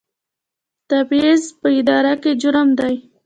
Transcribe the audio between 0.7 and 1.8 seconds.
تبعیض په